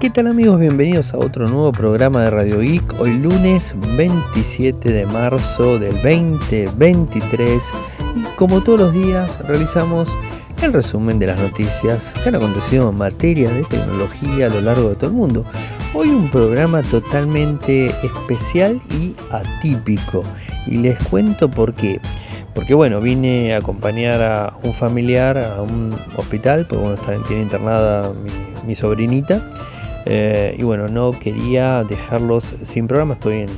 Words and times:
¿Qué 0.00 0.08
tal 0.08 0.28
amigos? 0.28 0.58
Bienvenidos 0.58 1.12
a 1.12 1.18
otro 1.18 1.46
nuevo 1.46 1.72
programa 1.72 2.24
de 2.24 2.30
Radio 2.30 2.60
Geek. 2.60 2.98
Hoy 2.98 3.18
lunes 3.18 3.74
27 3.98 4.90
de 4.90 5.04
marzo 5.04 5.78
del 5.78 5.92
2023 5.92 7.62
y 8.16 8.22
como 8.36 8.62
todos 8.62 8.80
los 8.80 8.94
días 8.94 9.38
realizamos 9.46 10.08
el 10.62 10.72
resumen 10.72 11.18
de 11.18 11.26
las 11.26 11.38
noticias 11.38 12.14
que 12.14 12.30
han 12.30 12.34
acontecido 12.34 12.88
en 12.88 12.96
materia 12.96 13.50
de 13.50 13.62
tecnología 13.64 14.46
a 14.46 14.48
lo 14.48 14.62
largo 14.62 14.88
de 14.88 14.94
todo 14.94 15.10
el 15.10 15.16
mundo. 15.16 15.44
Hoy 15.92 16.08
un 16.08 16.30
programa 16.30 16.80
totalmente 16.80 17.88
especial 18.02 18.80
y 18.98 19.14
atípico 19.30 20.24
y 20.66 20.76
les 20.76 20.98
cuento 21.10 21.50
por 21.50 21.74
qué. 21.74 22.00
Porque 22.54 22.72
bueno, 22.72 23.02
vine 23.02 23.54
a 23.54 23.58
acompañar 23.58 24.22
a 24.22 24.54
un 24.62 24.72
familiar 24.72 25.36
a 25.36 25.60
un 25.60 25.94
hospital, 26.16 26.64
porque 26.66 26.82
bueno, 26.82 26.94
está, 26.94 27.22
tiene 27.28 27.42
internada 27.42 28.14
mi, 28.14 28.30
mi 28.66 28.74
sobrinita 28.74 29.42
eh, 30.06 30.54
y 30.58 30.62
bueno, 30.62 30.88
no 30.88 31.12
quería 31.12 31.84
dejarlos 31.84 32.56
sin 32.62 32.86
programa, 32.86 33.14
estoy 33.14 33.40
en, 33.40 33.48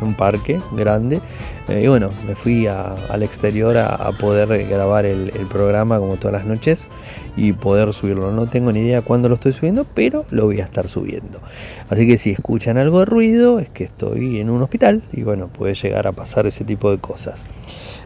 un 0.00 0.14
parque 0.14 0.60
grande. 0.72 1.20
Eh, 1.68 1.82
y 1.84 1.86
bueno, 1.86 2.10
me 2.26 2.34
fui 2.34 2.66
al 2.66 3.22
exterior 3.22 3.76
a, 3.78 4.10
poder 4.20 4.66
grabar 4.66 5.06
el, 5.06 5.30
programa 5.48 5.98
como 5.98 6.16
todas 6.16 6.32
las 6.32 6.44
noches 6.44 6.88
y 7.36 7.52
poder 7.52 7.92
subirlo. 7.92 8.32
No 8.32 8.46
tengo 8.46 8.72
ni 8.72 8.80
idea 8.80 9.02
cuándo 9.02 9.28
lo 9.28 9.36
estoy 9.36 9.52
subiendo, 9.52 9.86
pero 9.94 10.24
lo 10.30 10.46
voy 10.46 10.60
a 10.60 10.64
estar 10.64 10.88
subiendo. 10.88 11.40
Así 11.88 12.06
que 12.06 12.18
si 12.18 12.30
escuchan 12.30 12.78
algo 12.78 13.00
de 13.00 13.04
ruido, 13.04 13.60
es 13.60 13.68
que 13.68 13.84
estoy 13.84 14.40
en 14.40 14.50
un 14.50 14.62
hospital 14.62 15.02
y 15.12 15.22
bueno, 15.22 15.48
puede 15.48 15.74
llegar 15.74 16.06
a 16.06 16.12
pasar 16.12 16.46
ese 16.46 16.64
tipo 16.64 16.90
de 16.90 16.98
cosas. 16.98 17.46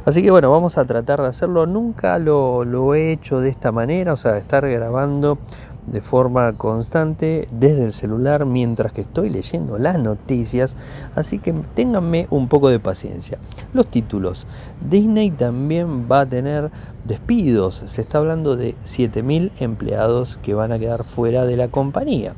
Así 0.05 0.23
que 0.23 0.31
bueno, 0.31 0.51
vamos 0.51 0.77
a 0.79 0.85
tratar 0.85 1.23
de 1.23 1.29
hacerlo. 1.29 1.67
Nunca 1.67 2.19
lo, 2.19 2.65
lo 2.65 2.95
he 2.95 3.11
hecho 3.11 3.41
de 3.41 3.49
esta 3.49 3.73
manera, 3.73 4.13
o 4.13 4.17
sea, 4.17 4.37
estar 4.37 4.69
grabando 4.69 5.39
de 5.87 6.01
forma 6.01 6.53
constante 6.55 7.49
desde 7.51 7.85
el 7.85 7.93
celular 7.93 8.45
mientras 8.45 8.93
que 8.93 9.03
estoy 9.03 9.31
leyendo 9.31 9.79
las 9.79 9.99
noticias, 9.99 10.77
así 11.15 11.39
que 11.39 11.53
ténganme 11.75 12.27
un 12.31 12.49
poco 12.49 12.69
de 12.69 12.81
paciencia. 12.81 13.39
Los 13.73 13.87
títulos. 13.87 14.47
Disney 14.81 15.31
también 15.31 16.07
va 16.11 16.21
a 16.21 16.27
tener 16.27 16.71
despidos, 17.05 17.83
se 17.87 18.03
está 18.03 18.19
hablando 18.19 18.57
de 18.57 18.75
7.000 18.85 19.51
empleados 19.59 20.39
que 20.43 20.55
van 20.55 20.73
a 20.73 20.79
quedar 20.79 21.05
fuera 21.05 21.45
de 21.45 21.57
la 21.57 21.69
compañía. 21.69 22.35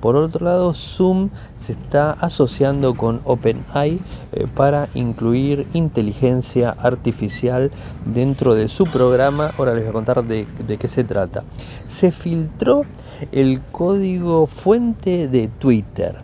Por 0.00 0.14
otro 0.16 0.44
lado, 0.44 0.74
Zoom 0.74 1.30
se 1.56 1.72
está 1.72 2.12
asociando 2.12 2.94
con 2.94 3.20
OpenAI 3.24 3.98
eh, 4.32 4.46
para 4.54 4.88
incluir 4.94 5.66
inteligencia 5.72 6.70
artificial 6.70 7.70
dentro 8.04 8.54
de 8.54 8.68
su 8.68 8.84
programa. 8.84 9.52
Ahora 9.58 9.74
les 9.74 9.82
voy 9.82 9.90
a 9.90 9.92
contar 9.92 10.22
de, 10.22 10.46
qué 10.78 10.88
se 10.88 11.02
trata. 11.02 11.44
Se 11.86 12.12
filtró 12.12 12.82
el 13.32 13.60
código 13.72 14.46
fuente 14.46 15.28
de 15.28 15.48
Twitter. 15.48 16.16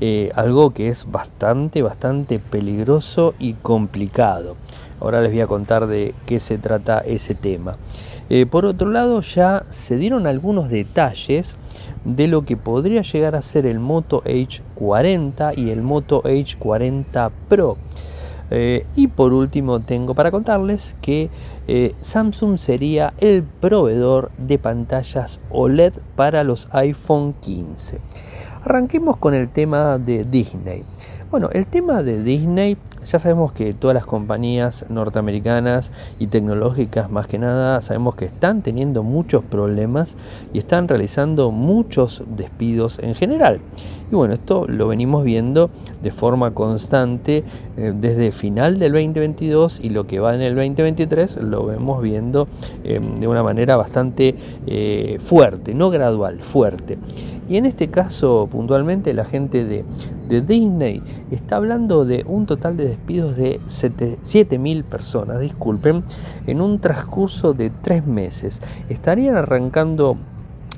Eh, 0.00 0.32
algo 0.34 0.72
que 0.72 0.88
es 0.88 1.10
bastante, 1.10 1.82
bastante 1.82 2.40
peligroso 2.40 3.34
y 3.38 3.52
complicado. 3.54 4.56
Ahora 5.00 5.20
les 5.20 5.32
voy 5.32 5.40
a 5.40 5.46
contar 5.46 5.86
de 5.86 6.14
qué 6.26 6.40
se 6.40 6.58
trata 6.58 6.98
ese 7.00 7.34
tema. 7.34 7.76
Eh, 8.28 8.46
por 8.46 8.64
otro 8.64 8.90
lado, 8.90 9.20
ya 9.22 9.64
se 9.70 9.96
dieron 9.96 10.26
algunos 10.26 10.70
detalles 10.70 11.56
de 12.04 12.28
lo 12.28 12.44
que 12.44 12.56
podría 12.56 13.02
llegar 13.02 13.34
a 13.34 13.42
ser 13.42 13.66
el 13.66 13.80
Moto 13.80 14.22
H40 14.24 15.56
y 15.56 15.70
el 15.70 15.82
Moto 15.82 16.22
H40 16.22 17.30
Pro. 17.48 17.76
Eh, 18.52 18.84
y 18.96 19.06
por 19.06 19.32
último 19.32 19.78
tengo 19.78 20.14
para 20.14 20.32
contarles 20.32 20.96
que 21.00 21.30
eh, 21.68 21.94
Samsung 22.00 22.58
sería 22.58 23.14
el 23.18 23.44
proveedor 23.44 24.32
de 24.38 24.58
pantallas 24.58 25.38
OLED 25.50 25.92
para 26.16 26.42
los 26.42 26.68
iPhone 26.72 27.34
15. 27.40 27.98
Arranquemos 28.64 29.16
con 29.18 29.34
el 29.34 29.48
tema 29.48 29.98
de 29.98 30.24
Disney. 30.24 30.84
Bueno, 31.30 31.48
el 31.52 31.64
tema 31.64 32.02
de 32.02 32.24
Disney, 32.24 32.76
ya 33.04 33.20
sabemos 33.20 33.52
que 33.52 33.72
todas 33.72 33.94
las 33.94 34.04
compañías 34.04 34.84
norteamericanas 34.88 35.92
y 36.18 36.26
tecnológicas 36.26 37.08
más 37.08 37.28
que 37.28 37.38
nada, 37.38 37.80
sabemos 37.82 38.16
que 38.16 38.24
están 38.24 38.62
teniendo 38.62 39.04
muchos 39.04 39.44
problemas 39.44 40.16
y 40.52 40.58
están 40.58 40.88
realizando 40.88 41.52
muchos 41.52 42.24
despidos 42.36 42.98
en 42.98 43.14
general. 43.14 43.60
Y 44.10 44.16
bueno, 44.16 44.34
esto 44.34 44.66
lo 44.66 44.88
venimos 44.88 45.22
viendo 45.22 45.70
de 46.02 46.10
forma 46.10 46.50
constante 46.50 47.44
eh, 47.76 47.92
desde 47.94 48.32
final 48.32 48.80
del 48.80 48.90
2022 48.94 49.78
y 49.84 49.90
lo 49.90 50.08
que 50.08 50.18
va 50.18 50.34
en 50.34 50.40
el 50.40 50.56
2023 50.56 51.36
lo 51.42 51.64
vemos 51.64 52.02
viendo 52.02 52.48
eh, 52.82 53.00
de 53.20 53.28
una 53.28 53.44
manera 53.44 53.76
bastante 53.76 54.34
eh, 54.66 55.18
fuerte, 55.22 55.74
no 55.74 55.90
gradual, 55.90 56.40
fuerte. 56.40 56.98
Y 57.50 57.56
en 57.56 57.66
este 57.66 57.90
caso, 57.90 58.48
puntualmente, 58.48 59.12
la 59.12 59.24
gente 59.24 59.64
de, 59.64 59.84
Disney 60.28 61.02
está 61.32 61.56
hablando 61.56 62.04
de 62.04 62.24
un 62.28 62.46
total 62.46 62.76
de 62.76 62.84
despidos 62.86 63.36
de 63.36 63.58
7.000 63.66 64.84
personas, 64.84 65.40
disculpen, 65.40 66.04
en 66.46 66.60
un 66.60 66.78
transcurso 66.78 67.52
de 67.52 67.70
tres 67.70 68.06
meses. 68.06 68.62
Estarían 68.88 69.34
arrancando 69.34 70.16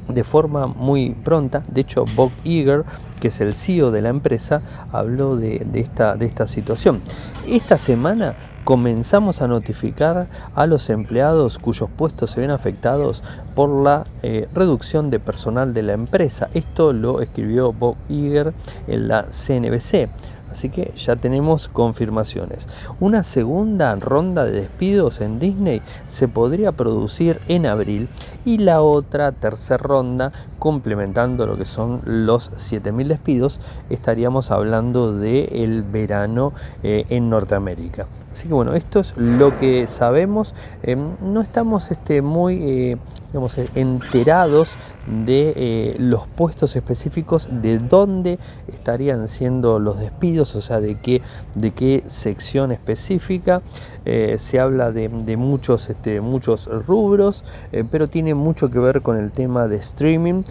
de 0.09 0.25
forma 0.25 0.67
muy 0.67 1.11
pronta. 1.11 1.63
De 1.69 1.83
hecho, 1.83 2.07
Bob 2.17 2.31
Iger, 2.43 2.85
que 3.21 3.29
es 3.29 3.43
el 3.43 3.55
CEO 3.55 3.91
de 3.91 4.01
la 4.01 4.09
empresa, 4.09 4.63
habló 4.93 5.37
de, 5.37 5.67
esta, 5.75 6.17
de 6.17 6.25
esta 6.25 6.47
situación. 6.47 7.03
Esta 7.47 7.77
semana 7.77 8.35
comenzamos 8.65 9.43
a 9.43 9.49
notificar 9.49 10.27
a 10.55 10.67
los 10.67 10.91
empleados 10.91 11.59
cuyos 11.59 11.91
puestos 11.91 12.31
se 12.31 12.41
ven 12.41 12.51
afectados 12.51 13.23
por 13.55 13.69
la 13.69 14.07
eh, 14.23 14.49
reducción 14.55 15.11
de 15.11 15.21
personal 15.21 15.75
de 15.75 15.83
la 15.83 15.93
empresa. 15.93 16.49
Esto 16.55 16.93
lo 16.93 17.21
escribió 17.21 17.73
Bob 17.73 17.97
Iger 18.09 18.53
en 18.87 19.09
la 19.09 19.27
CNBC. 19.31 20.09
Así 20.53 20.69
que 20.69 20.93
ya 20.97 21.17
tenemos 21.17 21.69
confirmaciones. 21.69 22.69
Una 23.01 23.23
segunda 23.23 23.95
ronda 23.97 24.45
de 24.45 24.53
despidos 24.53 25.23
en 25.23 25.39
Disney 25.39 25.81
se 26.07 26.29
podría 26.29 26.73
producir 26.73 27.41
en 27.49 27.65
abril 27.65 28.09
y 28.45 28.59
la 28.59 28.83
otra 28.83 29.33
tercera 29.33 29.79
ronda, 29.79 30.31
complementando 30.59 31.47
lo 31.47 31.57
que 31.57 31.65
son 31.65 32.03
los 32.05 32.51
7.000 32.53 33.07
despidos, 33.07 33.61
estaríamos 33.89 34.51
hablando 34.51 35.15
del 35.15 35.49
el 35.53 35.83
verano 35.83 36.53
eh, 36.83 37.07
en 37.09 37.31
Norteamérica. 37.31 38.07
Así 38.31 38.49
que 38.49 38.55
bueno, 38.55 38.75
esto 38.75 39.01
es 39.01 39.15
lo 39.17 39.59
que 39.59 39.87
sabemos. 39.87 40.55
Em, 40.83 41.17
no 41.23 41.41
estamos 41.41 41.91
este, 41.91 42.21
muy 42.21 42.63
eh, 42.63 42.99
digamos, 43.33 43.57
eh, 43.57 43.69
enterados 43.75 44.77
de 45.25 45.53
eh, 45.57 45.97
los 45.99 46.29
puestos 46.29 46.77
específicos, 46.77 47.49
de 47.51 47.79
dónde 47.79 48.39
estarían 48.73 49.27
siendo 49.27 49.79
los 49.79 49.99
despidos, 49.99 50.55
o 50.55 50.61
sea, 50.61 50.81
de 50.81 50.97
qué, 51.01 51.23
de 51.55 51.73
qué 51.73 52.05
sección 52.07 52.73
específica. 52.73 53.63
Eh, 54.05 54.37
se 54.39 54.61
habla 54.61 54.93
de, 54.93 55.09
muchos, 55.37 55.89
este, 55.89 56.21
muchos 56.21 56.67
rubros, 56.87 57.45
pero 57.91 58.09
tiene 58.09 58.35
mucho 58.35 58.69
que 58.69 58.79
ver 58.79 59.01
con 59.01 59.17
el 59.17 59.31
tema 59.31 59.69
de 59.69 59.77
streaming, 59.77 60.43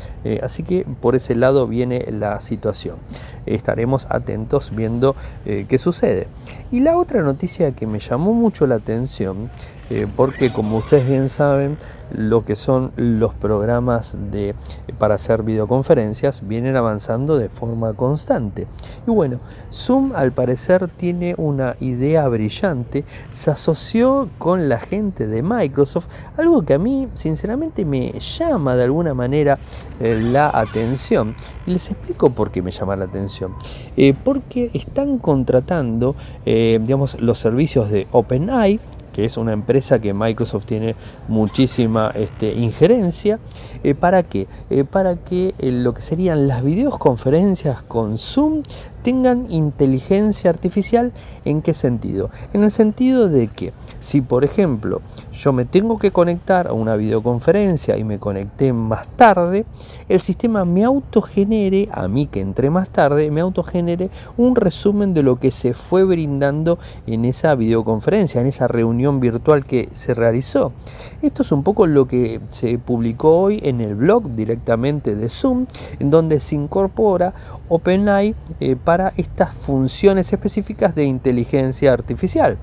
así 0.42 0.64
que 0.64 0.86
por 1.02 1.16
ese 1.16 1.36
lado 1.36 1.68
viene 1.68 2.08
la 2.12 2.40
situación. 2.40 2.96
Estaremos 3.46 4.08
atentos 4.10 4.72
viendo 4.74 5.16
qué 5.44 5.78
sucede. 5.78 6.28
Y 6.72 6.80
la 6.80 6.98
otra 6.98 7.22
noticia 7.22 7.74
que 7.74 7.86
me 7.86 8.00
llamó 8.00 8.34
mucho 8.34 8.66
la 8.66 8.76
atención, 8.76 9.50
porque 10.16 10.50
como 10.52 10.78
ustedes 10.78 11.06
bien 11.08 11.28
saben, 11.28 11.78
lo 12.14 12.46
que 12.46 12.56
son 12.56 12.92
los 12.96 13.34
programas 13.34 14.16
de, 14.32 14.56
para 14.98 15.16
hacer 15.16 15.44
videoconferencias 15.44 16.48
vienen 16.48 16.76
avanzando 16.76 17.38
de 17.38 17.50
forma 17.50 17.94
constante. 17.94 18.68
Y 19.08 19.12
bueno, 19.12 19.40
Zoom 19.72 20.14
al 20.16 20.32
parecer 20.32 20.88
tiene 20.88 21.36
una 21.38 21.76
idea 21.80 22.28
brillante, 22.28 23.06
se 23.32 23.52
asoció 23.52 24.30
con 24.38 24.70
la 24.70 24.80
gente 24.80 25.28
de 25.28 25.42
Microsoft, 25.42 26.08
algo 26.38 26.64
que 26.64 26.74
a 26.74 26.80
mí 26.80 27.08
sinceramente 27.14 27.86
me 27.86 28.12
llama 28.20 28.76
de 28.76 28.84
alguna 28.84 29.14
manera 29.14 29.58
eh, 30.00 30.20
la 30.22 30.50
atención. 30.54 31.36
Y 31.66 31.72
les 31.72 31.90
explico 31.90 32.32
por 32.32 32.52
qué 32.52 32.62
me 32.62 32.72
llama 32.72 32.96
la 32.96 33.06
atención. 33.06 33.54
Eh, 33.98 34.14
porque 34.24 34.72
están 34.74 35.18
contratando, 35.18 36.16
eh, 36.46 36.80
digamos, 36.82 37.20
los 37.22 37.38
servicios 37.38 37.90
de 37.92 38.08
OpenAI, 38.12 38.80
que 39.14 39.26
es 39.26 39.36
una 39.36 39.52
empresa 39.52 40.00
que 40.00 40.14
Microsoft 40.14 40.66
tiene 40.66 40.96
muchísima 41.28 42.12
este, 42.16 42.54
injerencia. 42.54 43.40
Eh, 43.84 43.94
¿Para 43.94 44.24
qué? 44.24 44.48
Para 44.90 45.18
que 45.18 45.54
lo 45.60 45.94
que 45.94 46.02
serían 46.02 46.48
las 46.48 46.64
videoconferencias 46.64 47.82
con 47.82 48.18
Zoom 48.18 48.64
tengan 49.04 49.52
inteligencia 49.52 50.50
artificial. 50.50 51.12
¿En 51.46 51.62
qué 51.62 51.74
sentido? 51.74 52.30
En 52.54 52.64
el 52.64 52.72
sentido 52.72 53.30
de 53.30 53.48
que 53.48 53.74
si, 54.00 54.22
por 54.22 54.44
ejemplo, 54.44 55.02
yo 55.32 55.54
me 55.54 55.66
tengo 55.66 55.98
que 55.98 56.12
conectar 56.12 56.68
a 56.68 56.74
una 56.74 56.96
videoconferencia 56.96 57.98
y 57.98 58.04
me 58.04 58.20
conecté 58.20 58.74
más 58.74 59.08
tarde, 59.16 59.66
el 60.10 60.20
sistema 60.20 60.66
me 60.66 60.84
autogenere, 60.84 61.88
a 61.92 62.08
mí 62.08 62.28
que 62.28 62.42
entré 62.42 62.70
más 62.70 62.90
tarde, 62.90 63.32
me 63.32 63.42
autogenere 63.42 64.10
un 64.38 64.56
resumen 64.56 65.14
de 65.14 65.24
lo 65.24 65.40
que 65.40 65.52
se 65.52 65.74
fue 65.74 66.04
brindando 66.04 66.80
en 67.08 67.26
esa 67.26 67.56
videoconferencia, 67.56 68.42
en 68.42 68.48
esa 68.48 68.68
reunión 68.68 69.20
virtual 69.20 69.66
que 69.66 69.90
se 69.94 70.14
realizó. 70.14 70.74
Esto 71.22 71.44
es 71.44 71.52
un 71.52 71.64
poco 71.64 71.88
lo 71.88 72.08
que 72.08 72.42
se 72.50 72.78
publicó 72.78 73.40
hoy 73.40 73.60
en 73.64 73.82
el 73.82 73.96
blog 73.96 74.36
directamente 74.36 75.16
de 75.16 75.30
Zoom, 75.30 75.66
en 76.00 76.12
donde 76.12 76.40
se 76.40 76.56
incorpora 76.56 77.34
OpenAI 77.70 78.36
eh, 78.60 78.76
para 78.76 78.91
estas 79.18 79.54
funciones 79.54 80.32
específicas 80.34 80.94
de 80.96 81.06
inteligencia 81.06 81.94
artificial. 81.94 82.58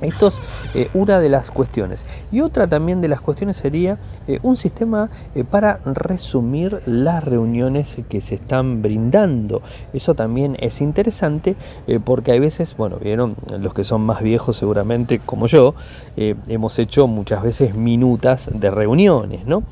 Esto 0.00 0.28
es 0.28 0.40
eh, 0.74 0.88
una 0.94 1.20
de 1.20 1.28
las 1.28 1.50
cuestiones. 1.50 2.06
Y 2.32 2.40
otra 2.40 2.66
también 2.66 3.00
de 3.00 3.08
las 3.08 3.20
cuestiones 3.20 3.56
sería 3.56 3.98
eh, 4.26 4.38
un 4.42 4.56
sistema 4.56 5.10
eh, 5.34 5.44
para 5.44 5.80
resumir 5.84 6.80
las 6.86 7.22
reuniones 7.24 7.96
que 8.08 8.20
se 8.20 8.36
están 8.36 8.82
brindando. 8.82 9.62
Eso 9.92 10.14
también 10.14 10.56
es 10.60 10.80
interesante 10.80 11.56
porque 12.04 12.32
hay 12.32 12.40
veces, 12.40 12.76
bueno, 12.76 12.96
vieron, 12.96 13.36
los 13.58 13.74
que 13.74 13.84
son 13.84 14.02
más 14.02 14.22
viejos 14.22 14.56
seguramente 14.56 15.18
como 15.18 15.46
yo, 15.46 15.74
hemos 16.16 16.78
hecho 16.78 17.06
muchas 17.06 17.42
veces 17.42 17.74
minutas 17.74 18.50
de 18.52 18.70
reuniones, 18.70 19.46
¿no? 19.46 19.62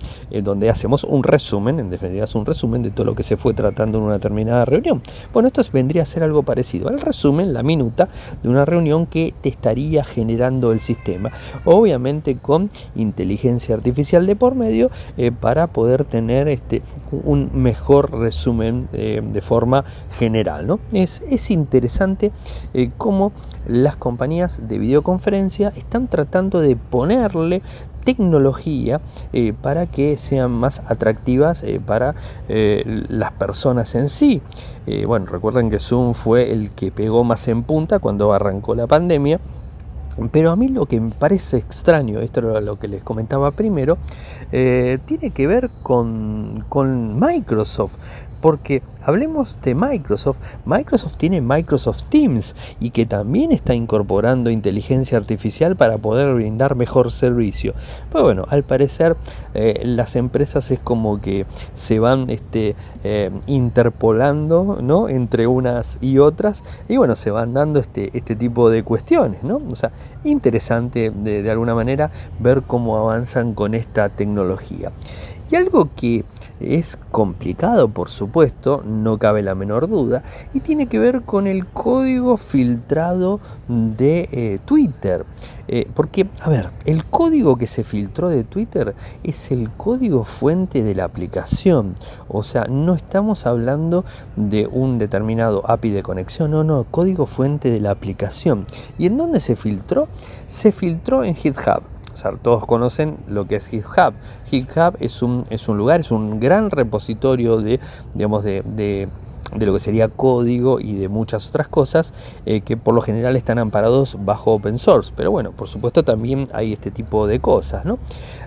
donde 0.42 0.70
hacemos 0.70 1.04
un 1.04 1.22
resumen, 1.22 1.80
en 1.80 1.90
definitiva 1.90 2.24
es 2.24 2.34
un 2.34 2.46
resumen 2.46 2.82
de 2.82 2.90
todo 2.90 3.04
lo 3.04 3.14
que 3.14 3.22
se 3.22 3.36
fue 3.36 3.54
tratando 3.54 3.98
en 3.98 4.04
una 4.04 4.14
determinada 4.14 4.64
reunión. 4.64 5.02
Bueno, 5.32 5.48
esto 5.48 5.62
vendría 5.72 6.02
a 6.02 6.06
ser 6.06 6.22
algo 6.22 6.42
parecido 6.42 6.88
al 6.88 7.00
resumen, 7.00 7.52
la 7.52 7.62
minuta 7.62 8.08
de 8.42 8.48
una 8.48 8.64
reunión 8.64 9.06
que 9.06 9.34
te 9.40 9.48
estaría 9.48 10.04
generando 10.12 10.72
el 10.72 10.80
sistema. 10.80 11.30
Obviamente 11.64 12.36
con 12.36 12.70
inteligencia 12.94 13.74
artificial 13.74 14.26
de 14.26 14.36
por 14.36 14.54
medio 14.54 14.90
eh, 15.16 15.32
para 15.32 15.66
poder 15.66 16.04
tener 16.04 16.48
este, 16.48 16.82
un 17.10 17.50
mejor 17.54 18.12
resumen 18.12 18.88
eh, 18.92 19.22
de 19.24 19.40
forma 19.40 19.84
general. 20.18 20.66
¿no? 20.66 20.80
Es, 20.92 21.22
es 21.28 21.50
interesante 21.50 22.32
eh, 22.74 22.90
cómo 22.98 23.32
las 23.66 23.96
compañías 23.96 24.68
de 24.68 24.78
videoconferencia 24.78 25.72
están 25.76 26.08
tratando 26.08 26.60
de 26.60 26.76
ponerle 26.76 27.62
tecnología 28.04 29.00
para 29.62 29.86
que 29.86 30.16
sean 30.16 30.50
más 30.50 30.82
atractivas 30.88 31.62
para 31.86 32.16
las 32.48 33.30
personas 33.34 33.94
en 33.94 34.08
sí. 34.08 34.42
bueno, 35.06 35.26
recuerden 35.26 35.70
que 35.70 35.78
Zoom 35.78 36.14
fue 36.14 36.50
el 36.50 36.72
que 36.72 36.90
pegó 36.90 37.22
más 37.22 37.46
en 37.46 37.62
punta 37.62 38.00
cuando 38.00 38.32
arrancó 38.32 38.74
la 38.74 38.88
pandemia 38.88 39.38
pero 40.30 40.50
a 40.50 40.56
mí 40.56 40.68
lo 40.68 40.86
que 40.86 41.00
me 41.00 41.10
parece 41.10 41.58
extraño, 41.58 42.20
esto 42.20 42.40
era 42.40 42.60
lo 42.60 42.78
que 42.78 42.88
les 42.88 43.02
comentaba 43.02 43.50
primero, 43.50 43.98
eh, 44.50 44.98
tiene 45.06 45.30
que 45.30 45.46
ver 45.46 45.70
con, 45.82 46.64
con 46.68 47.18
Microsoft. 47.18 47.96
Porque 48.42 48.82
hablemos 49.02 49.58
de 49.62 49.74
Microsoft. 49.74 50.38
Microsoft 50.66 51.16
tiene 51.16 51.40
Microsoft 51.40 52.02
Teams 52.10 52.54
y 52.80 52.90
que 52.90 53.06
también 53.06 53.52
está 53.52 53.72
incorporando 53.72 54.50
inteligencia 54.50 55.16
artificial 55.16 55.76
para 55.76 55.96
poder 55.96 56.34
brindar 56.34 56.74
mejor 56.74 57.12
servicio. 57.12 57.72
Pero 58.12 58.24
bueno, 58.24 58.44
al 58.50 58.64
parecer 58.64 59.16
eh, 59.54 59.80
las 59.84 60.16
empresas 60.16 60.70
es 60.70 60.80
como 60.80 61.20
que 61.20 61.46
se 61.74 62.00
van 62.00 62.28
este, 62.28 62.74
eh, 63.04 63.30
interpolando 63.46 64.78
¿no? 64.82 65.08
entre 65.08 65.46
unas 65.46 65.98
y 66.00 66.18
otras 66.18 66.64
y 66.88 66.96
bueno, 66.96 67.16
se 67.16 67.30
van 67.30 67.54
dando 67.54 67.78
este, 67.78 68.10
este 68.12 68.36
tipo 68.36 68.68
de 68.68 68.82
cuestiones. 68.82 69.42
¿no? 69.44 69.62
O 69.70 69.76
sea, 69.76 69.92
interesante 70.24 71.10
de, 71.10 71.42
de 71.42 71.50
alguna 71.50 71.74
manera 71.74 72.10
ver 72.40 72.62
cómo 72.62 72.98
avanzan 72.98 73.54
con 73.54 73.74
esta 73.74 74.08
tecnología. 74.08 74.90
Y 75.50 75.56
algo 75.56 75.90
que 75.94 76.24
es 76.64 76.98
complicado, 77.10 77.88
por 77.88 78.08
supuesto, 78.08 78.82
no 78.86 79.18
cabe 79.18 79.42
la 79.42 79.54
menor 79.54 79.88
duda, 79.88 80.22
y 80.54 80.60
tiene 80.60 80.86
que 80.86 80.98
ver 80.98 81.22
con 81.22 81.46
el 81.46 81.66
código 81.66 82.36
filtrado 82.36 83.40
de 83.68 84.28
eh, 84.32 84.58
Twitter. 84.64 85.24
Eh, 85.68 85.88
porque, 85.94 86.28
a 86.40 86.48
ver, 86.48 86.70
el 86.84 87.04
código 87.04 87.56
que 87.56 87.66
se 87.66 87.84
filtró 87.84 88.28
de 88.28 88.44
Twitter 88.44 88.94
es 89.22 89.50
el 89.52 89.70
código 89.70 90.24
fuente 90.24 90.82
de 90.82 90.94
la 90.94 91.04
aplicación. 91.04 91.94
O 92.28 92.42
sea, 92.42 92.64
no 92.64 92.94
estamos 92.94 93.46
hablando 93.46 94.04
de 94.36 94.66
un 94.66 94.98
determinado 94.98 95.62
API 95.70 95.90
de 95.90 96.02
conexión, 96.02 96.50
no, 96.50 96.64
no, 96.64 96.84
código 96.90 97.26
fuente 97.26 97.70
de 97.70 97.80
la 97.80 97.90
aplicación. 97.90 98.66
¿Y 98.98 99.06
en 99.06 99.16
dónde 99.16 99.40
se 99.40 99.56
filtró? 99.56 100.08
Se 100.46 100.72
filtró 100.72 101.24
en 101.24 101.34
GitHub 101.34 101.91
todos 102.42 102.66
conocen 102.66 103.16
lo 103.28 103.46
que 103.46 103.56
es 103.56 103.66
GitHub. 103.66 104.14
GitHub 104.48 104.96
es 105.00 105.22
un, 105.22 105.46
es 105.50 105.68
un 105.68 105.78
lugar, 105.78 106.00
es 106.00 106.10
un 106.10 106.40
gran 106.40 106.70
repositorio 106.70 107.60
de, 107.60 107.80
digamos, 108.14 108.44
de 108.44 108.62
de 108.64 109.08
lo 109.58 109.72
que 109.72 109.78
sería 109.78 110.08
código 110.08 110.80
y 110.80 110.96
de 110.96 111.08
muchas 111.08 111.48
otras 111.48 111.68
cosas 111.68 112.14
eh, 112.46 112.62
que 112.62 112.76
por 112.76 112.94
lo 112.94 113.02
general 113.02 113.36
están 113.36 113.58
amparados 113.58 114.16
bajo 114.24 114.52
open 114.52 114.78
source. 114.78 115.12
Pero 115.14 115.30
bueno, 115.30 115.52
por 115.52 115.68
supuesto 115.68 116.02
también 116.02 116.48
hay 116.52 116.72
este 116.72 116.90
tipo 116.90 117.26
de 117.26 117.40
cosas. 117.40 117.84
¿no? 117.84 117.98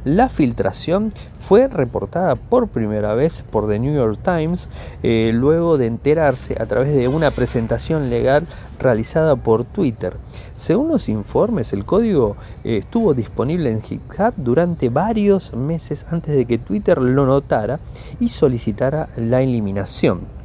La 0.03 0.29
filtración 0.29 1.13
fue 1.37 1.67
reportada 1.67 2.35
por 2.35 2.67
primera 2.67 3.13
vez 3.13 3.43
por 3.49 3.67
The 3.67 3.79
New 3.79 3.93
York 3.93 4.19
Times 4.23 4.69
eh, 5.03 5.31
luego 5.33 5.77
de 5.77 5.87
enterarse 5.87 6.55
a 6.59 6.65
través 6.65 6.93
de 6.93 7.07
una 7.07 7.31
presentación 7.31 8.09
legal 8.09 8.47
realizada 8.79 9.35
por 9.35 9.63
Twitter. 9.63 10.17
Según 10.55 10.89
los 10.89 11.09
informes, 11.09 11.73
el 11.73 11.85
código 11.85 12.37
eh, 12.63 12.77
estuvo 12.77 13.13
disponible 13.13 13.71
en 13.71 13.81
GitHub 13.81 14.33
durante 14.37 14.89
varios 14.89 15.53
meses 15.53 16.05
antes 16.09 16.35
de 16.35 16.45
que 16.45 16.57
Twitter 16.57 17.01
lo 17.01 17.25
notara 17.25 17.79
y 18.19 18.29
solicitara 18.29 19.09
la 19.17 19.41
eliminación 19.41 20.44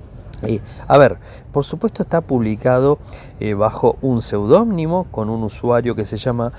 a 0.86 0.98
ver, 0.98 1.18
por 1.52 1.64
supuesto 1.64 2.02
está 2.02 2.20
publicado 2.20 2.98
eh, 3.40 3.54
bajo 3.54 3.96
un 4.02 4.22
seudónimo 4.22 5.06
con 5.10 5.28
un 5.28 5.42
usuario 5.42 5.94
que 5.94 6.04
se 6.04 6.16
llama 6.16 6.52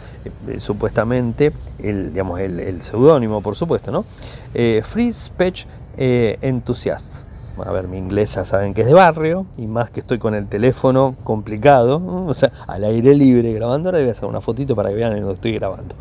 eh, 0.47 0.59
supuestamente 0.59 1.53
el, 1.79 2.11
digamos, 2.11 2.39
el, 2.39 2.81
seudónimo, 2.81 3.41
por 3.41 3.55
supuesto, 3.55 3.91
¿no? 3.91 4.05
Eh, 4.53 4.81
Free 4.83 5.11
Speech 5.11 5.65
Enthusiast. 5.97 7.25
A 7.63 7.71
ver, 7.71 7.87
mi 7.87 7.97
inglés 7.97 8.33
ya 8.33 8.45
saben 8.45 8.73
que 8.73 8.81
es 8.81 8.87
de 8.87 8.93
barrio 8.93 9.45
y 9.57 9.67
más 9.67 9.91
que 9.91 9.99
estoy 9.99 10.17
con 10.17 10.33
el 10.33 10.47
teléfono 10.47 11.15
complicado, 11.23 12.01
o 12.25 12.33
sea, 12.33 12.51
al 12.65 12.83
aire 12.83 13.13
libre 13.13 13.53
grabando, 13.53 13.89
ahora 13.89 13.99
voy 13.99 14.07
a 14.07 14.11
hacer 14.13 14.25
una 14.25 14.41
fotito 14.41 14.75
para 14.75 14.89
que 14.89 14.95
vean 14.95 15.11
en 15.11 15.19
donde 15.19 15.35
estoy 15.35 15.53
grabando. 15.53 15.93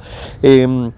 Em, 0.42 0.90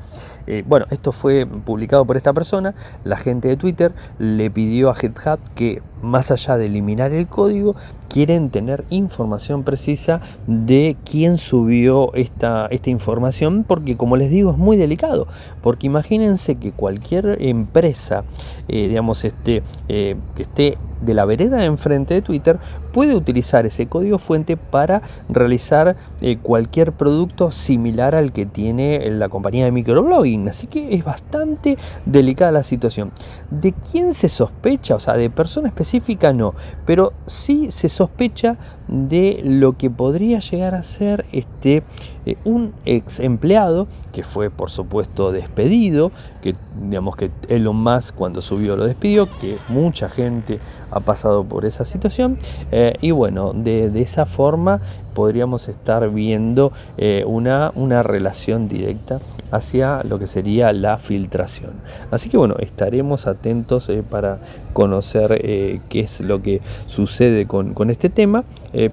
bueno, 0.66 0.86
esto 0.90 1.10
fue 1.10 1.46
publicado 1.46 2.04
por 2.04 2.16
esta 2.16 2.32
persona. 2.32 2.74
La 3.02 3.16
gente 3.16 3.48
de 3.48 3.56
Twitter 3.56 3.92
le 4.18 4.50
pidió 4.50 4.90
a 4.90 4.94
GitHub 4.94 5.40
que, 5.54 5.82
más 6.02 6.30
allá 6.30 6.56
de 6.56 6.66
eliminar 6.66 7.12
el 7.12 7.26
código, 7.26 7.74
quieren 8.08 8.50
tener 8.50 8.84
información 8.90 9.62
precisa 9.62 10.20
de 10.46 10.96
quién 11.08 11.38
subió 11.38 12.12
esta, 12.14 12.66
esta 12.66 12.90
información, 12.90 13.64
porque 13.66 13.96
como 13.96 14.16
les 14.16 14.30
digo, 14.30 14.50
es 14.50 14.58
muy 14.58 14.76
delicado. 14.76 15.26
Porque 15.62 15.86
imagínense 15.86 16.56
que 16.56 16.72
cualquier 16.72 17.40
empresa, 17.40 18.24
eh, 18.68 18.88
digamos, 18.88 19.24
este, 19.24 19.62
eh, 19.88 20.16
que 20.34 20.42
esté 20.42 20.78
de 21.02 21.14
la 21.14 21.24
vereda 21.24 21.64
enfrente 21.64 22.14
de 22.14 22.22
Twitter 22.22 22.58
puede 22.92 23.14
utilizar 23.14 23.66
ese 23.66 23.86
código 23.86 24.18
fuente 24.18 24.56
para 24.56 25.02
realizar 25.28 25.96
eh, 26.20 26.38
cualquier 26.38 26.92
producto 26.92 27.50
similar 27.50 28.14
al 28.14 28.32
que 28.32 28.46
tiene 28.46 29.10
la 29.10 29.28
compañía 29.28 29.64
de 29.64 29.72
microblogging. 29.72 30.48
Así 30.48 30.66
que 30.66 30.94
es 30.94 31.04
bastante 31.04 31.76
delicada 32.06 32.52
la 32.52 32.62
situación. 32.62 33.12
¿De 33.50 33.72
quién 33.72 34.14
se 34.14 34.28
sospecha? 34.28 34.94
O 34.94 35.00
sea, 35.00 35.14
de 35.14 35.30
persona 35.30 35.68
específica 35.68 36.32
no, 36.32 36.54
pero 36.86 37.12
sí 37.26 37.70
se 37.70 37.88
sospecha 37.88 38.56
de 38.92 39.40
lo 39.42 39.78
que 39.78 39.90
podría 39.90 40.38
llegar 40.40 40.74
a 40.74 40.82
ser 40.82 41.24
este, 41.32 41.82
eh, 42.26 42.36
un 42.44 42.72
ex 42.84 43.20
empleado 43.20 43.88
que 44.12 44.22
fue 44.22 44.50
por 44.50 44.70
supuesto 44.70 45.32
despedido, 45.32 46.12
que 46.42 46.54
digamos 46.82 47.16
que 47.16 47.30
Elon 47.48 47.76
Musk 47.76 48.14
cuando 48.14 48.42
subió 48.42 48.76
lo 48.76 48.86
despidió, 48.86 49.26
que 49.40 49.56
mucha 49.68 50.10
gente 50.10 50.60
ha 50.90 51.00
pasado 51.00 51.42
por 51.44 51.64
esa 51.64 51.86
situación 51.86 52.38
eh, 52.70 52.94
y 53.00 53.12
bueno, 53.12 53.52
de, 53.54 53.90
esa 54.02 54.26
forma 54.26 54.80
podríamos 55.14 55.68
estar 55.68 56.08
viendo 56.10 56.72
eh, 56.96 57.24
una, 57.26 57.72
una 57.74 58.02
relación 58.02 58.68
directa 58.68 59.20
hacia 59.50 60.02
lo 60.04 60.18
que 60.18 60.26
sería 60.26 60.72
la 60.72 60.98
filtración. 60.98 61.72
Así 62.10 62.28
que 62.28 62.36
bueno, 62.36 62.56
estaremos 62.58 63.26
atentos 63.26 63.88
eh, 63.88 64.02
para 64.08 64.38
conocer 64.72 65.40
qué 65.88 66.00
es 66.00 66.20
lo 66.20 66.40
que 66.42 66.60
sucede 66.86 67.46
con, 67.46 67.74
con 67.74 67.90
este 67.90 68.08
tema, 68.08 68.44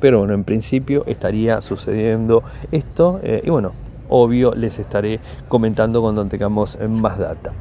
pero 0.02 0.20
bueno, 0.20 0.34
en 0.34 0.44
principio 0.44 1.04
estaría 1.08 1.62
sucediendo 1.62 2.44
esto 2.72 3.22
y 3.24 3.50
bueno, 3.50 3.72
obvio 4.10 4.54
les 4.54 4.78
estaré 4.78 5.22
comentando 5.48 6.02
cuando 6.02 6.26
tengamos 6.26 6.78
más 6.90 7.18
data. 7.18 7.54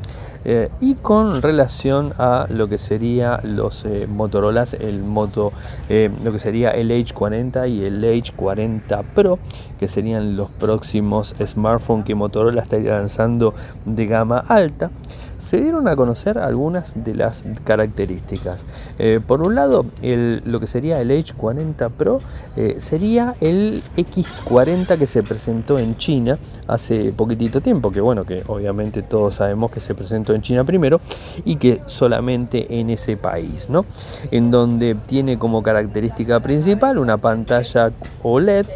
Eh, 0.45 0.68
y 0.80 0.95
con 0.95 1.42
relación 1.42 2.14
a 2.18 2.47
lo 2.49 2.68
que 2.68 2.78
sería 2.78 3.40
los 3.42 3.85
eh, 3.85 4.07
Motorola, 4.09 4.64
el 4.80 5.02
Moto, 5.02 5.52
lo 5.88 6.33
que 6.33 6.38
sería 6.38 6.71
el 6.71 6.90
H40 6.90 7.68
y 7.68 7.85
el 7.85 8.02
H40 8.02 9.04
Pro, 9.14 9.38
que 9.78 9.88
serían 9.88 10.37
los 10.37 10.50
próximos 10.50 11.35
smartphones 11.45 12.04
que 12.04 12.14
Motorola 12.14 12.62
estaría 12.62 12.92
lanzando 12.92 13.54
de 13.85 14.07
gama 14.07 14.38
alta 14.49 14.90
se 15.38 15.61
dieron 15.61 15.88
a 15.88 15.97
conocer 15.97 16.38
algunas 16.38 16.92
de 17.04 17.14
las 17.14 17.47
características. 17.64 18.64
Eh, 18.99 19.21
por 19.25 19.40
un 19.40 19.54
lado, 19.54 19.87
lo 20.02 20.61
que 20.61 20.66
sería 20.66 21.00
el 21.00 21.11
H40 21.11 21.90
Pro 21.90 22.21
eh, 22.57 22.76
sería 22.80 23.35
el 23.40 23.83
X40 23.97 24.99
que 24.99 25.07
se 25.07 25.23
presentó 25.23 25.78
en 25.78 25.97
China 25.97 26.38
hace 26.66 27.12
poquitito 27.12 27.61
tiempo, 27.61 27.90
que 27.90 28.00
bueno, 28.00 28.25
que 28.25 28.42
obviamente 28.47 29.02
todos 29.02 29.37
sabemos 29.37 29.71
que 29.71 29.80
se 29.80 29.95
presentó 29.95 30.35
en 30.35 30.42
China 30.42 30.64
primero 30.64 31.00
y 31.45 31.57
que 31.57 31.80
solamente 31.87 32.80
en 32.80 32.90
ese 32.90 33.16
país, 33.16 33.71
¿no? 33.71 33.87
En 34.30 34.50
donde 34.50 34.95
tiene 34.95 35.38
como 35.38 35.62
característica 35.62 36.40
principal 36.40 36.99
una 36.99 37.16
pantalla 37.16 37.92
OLED 38.23 38.66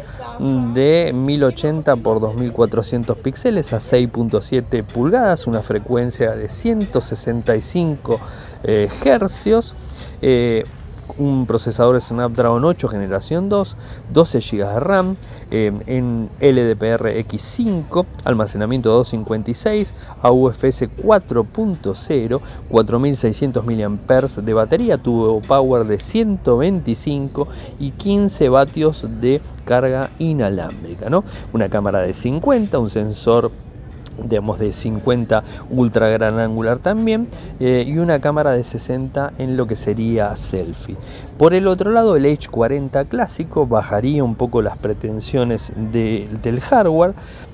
de 0.73 1.11
1080 1.13 1.91
x 1.91 2.03
2400 2.03 3.17
píxeles 3.17 3.73
a 3.73 3.77
6.7 3.77 4.83
pulgadas, 4.83 5.45
una 5.45 5.61
frecuencia 5.61 6.31
de 6.31 6.49
165 6.53 8.19
eh, 8.63 8.89
hercios, 9.03 9.75
eh, 10.21 10.63
un 11.17 11.45
procesador 11.45 11.99
Snapdragon 12.01 12.63
8 12.63 12.87
generación 12.87 13.49
2, 13.49 13.77
12 14.11 14.39
GB 14.39 14.67
de 14.67 14.79
RAM, 14.79 15.15
eh, 15.51 15.71
en 15.85 16.29
LDPR 16.39 17.17
X5, 17.27 18.05
almacenamiento 18.23 18.89
256, 18.89 19.95
UFS 20.23 20.89
4.0, 20.89 22.41
4600 22.69 23.65
mAh 23.65 24.41
de 24.41 24.53
batería, 24.53 24.97
tuvo 24.97 25.41
power 25.41 25.85
de 25.85 25.99
125 25.99 27.47
y 27.79 27.91
15 27.91 28.49
vatios 28.49 29.05
de 29.21 29.41
carga 29.65 30.09
inalámbrica, 30.19 31.09
¿no? 31.09 31.23
Una 31.51 31.69
cámara 31.69 31.99
de 31.99 32.13
50, 32.13 32.79
un 32.79 32.89
sensor 32.89 33.51
digamos 34.21 34.59
de 34.59 34.73
50 34.73 35.43
ultra 35.69 36.07
gran 36.09 36.39
angular 36.39 36.79
también 36.79 37.27
eh, 37.59 37.83
y 37.87 37.97
una 37.97 38.19
cámara 38.19 38.51
de 38.51 38.63
60 38.63 39.33
en 39.37 39.57
lo 39.57 39.67
que 39.67 39.75
sería 39.75 40.35
selfie 40.35 40.95
por 41.37 41.53
el 41.53 41.67
otro 41.67 41.91
lado 41.91 42.15
el 42.15 42.25
H40 42.25 43.07
clásico 43.07 43.67
bajaría 43.67 44.23
un 44.23 44.35
poco 44.35 44.61
las 44.61 44.77
pretensiones 44.77 45.71
del 45.75 46.61
hardware 46.61 47.13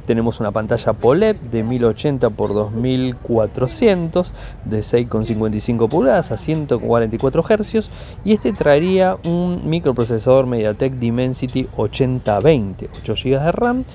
tenemos 0.10 0.40
una 0.40 0.50
pantalla 0.50 0.94
POLED 0.94 1.36
de 1.36 1.62
1080 1.62 2.28
x 2.30 2.36
2400 2.36 4.34
de 4.66 4.80
6,55 4.80 5.88
pulgadas 5.88 6.32
a 6.32 6.38
144 6.38 7.44
Hz 7.44 7.92
y 8.26 8.34
este 8.34 8.52
traería 8.52 9.18
un 9.24 9.70
microprocesador 9.70 10.48
MediaTek 10.48 10.94
Dimensity 10.94 11.68
8020, 11.78 12.90
8 13.04 13.14
GB 13.14 13.40
de 13.40 13.52
RAM 13.52 13.86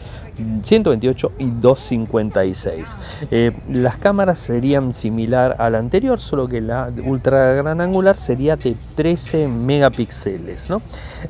128 0.62 1.32
y 1.38 1.50
256. 1.50 2.96
Eh, 3.30 3.52
las 3.70 3.96
cámaras 3.96 4.38
serían 4.38 4.94
similar 4.94 5.56
a 5.58 5.70
la 5.70 5.78
anterior, 5.78 6.20
solo 6.20 6.48
que 6.48 6.60
la 6.60 6.92
ultra 7.04 7.52
gran 7.54 7.80
angular 7.80 8.18
sería 8.18 8.56
de 8.56 8.76
13 8.96 9.48
megapíxeles. 9.74 10.68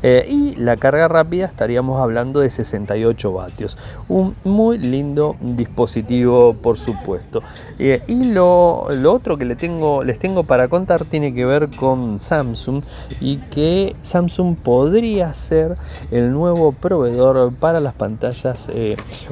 Eh, 0.03 0.27
y 0.29 0.55
la 0.57 0.77
carga 0.77 1.09
rápida 1.09 1.47
estaríamos 1.47 2.01
hablando 2.01 2.41
de 2.41 2.51
68 2.51 3.33
vatios. 3.33 3.79
Un 4.09 4.35
muy 4.45 4.79
lindo 4.79 5.37
dispositivo, 5.41 6.55
por 6.55 6.77
supuesto. 6.77 7.43
Eh, 7.79 8.03
y 8.07 8.25
lo, 8.25 8.87
otro 9.07 9.37
que 9.37 9.45
le 9.45 9.57
tengo, 9.57 10.05
les 10.05 10.19
tengo 10.19 10.45
para 10.45 10.69
contar 10.69 11.05
tiene 11.05 11.35
que 11.35 11.45
ver 11.45 11.71
con 11.71 12.19
Samsung 12.19 12.83
y 13.21 13.37
que 13.37 13.97
Samsung 14.03 14.57
podría 14.57 15.33
ser 15.35 15.77
el 16.11 16.33
nuevo 16.33 16.73
proveedor 16.73 17.53
para 17.55 17.81
las 17.81 17.95
pantallas 17.95 18.69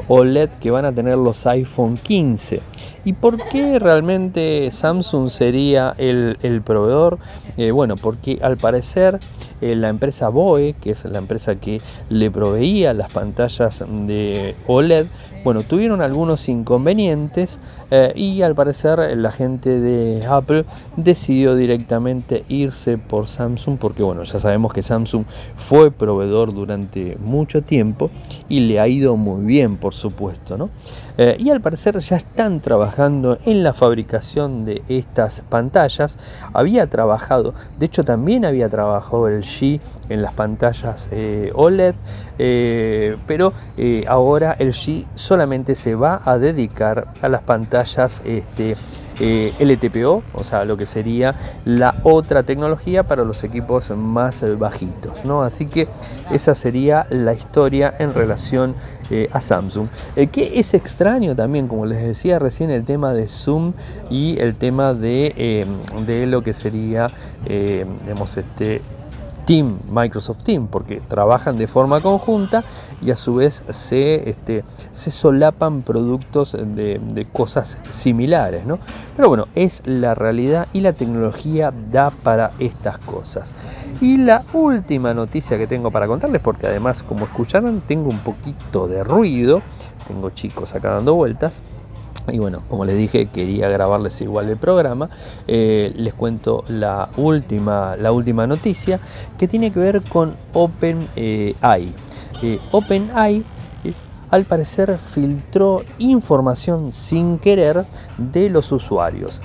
OLED 0.09 0.51
que 0.61 0.71
van 0.71 0.85
a 0.85 0.93
tener 0.93 1.19
los 1.19 1.47
iPhone 1.47 1.97
15. 1.97 2.61
¿Y 3.05 3.15
por 3.15 3.49
qué 3.49 3.81
realmente 3.81 4.71
Samsung 4.71 5.29
sería 5.29 5.95
el, 5.99 6.63
proveedor? 6.65 7.19
Eh, 7.57 7.73
bueno, 7.73 7.97
porque 7.97 8.39
al 8.43 8.57
parecer 8.57 9.02
Batera. 9.03 9.19
Eh, 9.63 9.75
la 9.77 9.89
empresa 9.89 10.29
BOE, 10.29 10.75
que 10.75 10.91
es 10.91 11.05
la 11.05 11.19
empresa 11.19 11.55
que 11.55 11.81
le 12.09 12.31
proveía 12.31 12.93
las 12.93 13.11
pantallas 13.11 13.85
de 13.89 14.55
OLED, 14.67 15.07
bueno, 15.45 15.63
tuvieron 15.63 16.03
algunos 16.03 16.49
inconvenientes 16.49 17.59
eh, 17.91 18.13
y 18.15 18.43
al 18.43 18.55
parecer 18.55 19.17
la 19.17 19.33
gente 19.33 19.81
de 19.81 20.25
Apple 20.25 20.65
decidió 20.97 21.57
directamente 21.57 22.45
irse 22.49 22.97
por 22.97 23.27
Samsung 23.27 23.77
porque 23.79 24.05
bueno, 24.05 24.23
ya 24.23 24.39
sabemos 24.39 24.73
que 24.73 24.83
Samsung 24.83 25.25
fue 25.57 25.91
proveedor 25.91 26.55
durante 26.55 27.17
mucho 27.21 27.63
tiempo 27.63 28.11
y 28.49 28.61
le 28.61 28.79
ha 28.79 28.87
ido 28.87 29.17
muy 29.17 29.45
bien, 29.45 29.79
por 29.79 29.95
supuesto, 29.95 30.57
¿no? 30.57 30.71
Eh, 31.19 31.37
y 31.39 31.51
al 31.51 31.61
parecer 31.61 31.99
ya 31.99 32.17
están 32.17 32.61
trabajando 32.61 33.39
en 33.45 33.63
la 33.63 33.75
fabricación 33.75 34.65
de 34.65 34.83
estas 34.89 35.43
pantallas. 35.43 36.17
Había 36.55 36.87
trabajado, 36.87 37.53
de 37.79 37.87
hecho 37.87 38.05
también 38.05 38.45
había 38.45 38.69
trabajado 38.69 39.29
el 39.29 39.45
G 39.53 39.81
en 40.09 40.23
las 40.23 40.33
pantallas 40.33 41.09
eh, 41.13 41.53
OLED, 41.55 41.95
pero 43.27 43.53
ahora 44.09 44.57
el 44.59 44.73
G 44.73 45.07
solamente 45.15 45.75
se 45.75 45.95
va 45.95 46.21
a 46.25 46.39
dedicar 46.39 47.09
a 47.21 47.29
las 47.29 47.43
pantallas 47.43 48.21
este, 48.25 48.77
eh, 49.21 49.53
LTPO, 49.61 50.23
o 50.33 50.43
sea, 50.45 50.65
lo 50.65 50.77
que 50.77 50.87
sería 50.87 51.35
la 51.65 51.97
otra 52.03 52.43
tecnología 52.43 53.03
para 53.03 53.25
los 53.25 53.45
equipos 53.45 53.91
más 53.91 54.43
bajitos. 54.59 55.25
¿no? 55.25 55.43
Así 55.43 55.67
que 55.67 55.87
esa 56.31 56.55
sería 56.55 57.07
la 57.11 57.35
historia 57.35 57.95
en 57.99 58.15
relación 58.15 58.75
eh, 59.11 59.29
a 59.33 59.41
Samsung. 59.41 59.89
Eh, 60.17 60.29
que 60.29 60.59
es 60.59 60.75
extraño 60.75 61.37
también, 61.37 61.69
como 61.69 61.85
les 61.85 62.03
decía 62.03 62.39
recién, 62.39 62.71
el 62.71 62.85
tema 62.85 63.13
de 63.13 63.29
Zoom 63.29 63.75
y 64.11 64.39
el 64.41 64.55
tema 64.55 64.95
de, 64.95 65.67
de 66.07 66.27
lo 66.27 66.43
que 66.43 66.53
sería, 66.53 67.09
digamos, 67.47 68.37
este 68.37 68.81
Team, 69.45 69.79
Microsoft 69.91 70.45
Team, 70.45 70.69
porque 70.69 71.01
trabajan 71.09 71.59
de 71.59 71.67
forma 71.67 72.01
conjunta 72.01 72.65
y 73.01 73.11
a 73.11 73.17
su 73.17 73.37
vez 73.37 73.65
se, 73.71 74.29
este, 74.31 74.65
se 74.91 75.11
solapan 75.11 75.83
productos 75.83 76.53
de, 76.53 77.27
cosas 77.33 77.79
similares. 77.91 78.65
¿no? 78.67 78.79
Pero 79.17 79.29
bueno, 79.29 79.49
es 79.55 79.83
la 79.85 80.15
realidad 80.15 80.69
y 80.73 80.81
la 80.81 80.93
tecnología 80.93 81.73
da 81.91 82.11
para 82.11 82.53
estas 82.59 82.99
cosas. 82.99 83.55
Y 84.01 84.19
la 84.19 84.45
última 84.53 85.15
noticia 85.15 85.59
que 85.59 85.67
tengo 85.67 85.91
para 85.91 86.07
contarles, 86.07 86.41
porque 86.41 86.67
además 86.67 87.03
como 87.03 87.25
escucharon 87.25 87.83
tengo 87.87 88.09
un 88.11 88.21
poquito 88.21 88.89
de 88.89 89.05
ruido, 89.05 89.63
tengo 90.07 90.31
chicos 90.31 90.75
acá 90.75 90.91
dando 90.91 91.15
vueltas. 91.15 91.63
Y 92.29 92.39
bueno, 92.39 92.63
como 92.69 92.85
les 92.85 92.97
dije, 92.97 93.27
quería 93.27 93.69
grabarles 93.69 94.21
igual 94.21 94.49
el 94.49 94.57
programa. 94.57 95.11
Eh, 95.49 95.93
les 95.97 96.15
cuento 96.15 96.65
la 96.69 97.09
última, 97.17 97.97
la 97.97 98.13
última 98.13 98.47
noticia 98.47 99.01
que 99.39 99.49
tiene 99.49 99.73
que 99.73 99.81
ver 99.81 100.03
con 100.03 100.37
OpenAI. 100.53 101.93
Eh, 102.43 102.59
OpenAI 102.71 103.45
eh, 103.85 103.93
al 104.31 104.45
parecer 104.45 104.99
filtró 104.99 105.83
información 105.99 106.93
sin 106.93 107.39
querer 107.39 107.85
de 108.19 108.51
los 108.51 108.71
usuarios. 108.71 109.41